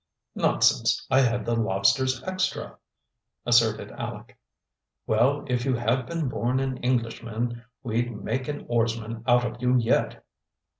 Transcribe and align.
"Nonsense! 0.33 1.05
I 1.11 1.19
had 1.21 1.45
the 1.45 1.55
lobsters 1.55 2.23
extra!" 2.23 2.79
asserted 3.45 3.91
Aleck. 3.91 4.35
"Well, 5.05 5.45
if 5.47 5.63
you 5.63 5.75
had 5.75 6.07
been 6.07 6.27
born 6.27 6.59
an 6.59 6.77
Englishman, 6.77 7.63
we'd 7.83 8.09
make 8.11 8.47
an 8.47 8.65
oarsman 8.67 9.23
out 9.27 9.45
of 9.45 9.61
you 9.61 9.77
yet!" 9.77 10.25